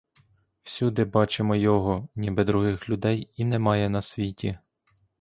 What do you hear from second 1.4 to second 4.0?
його, ніби других людей і немає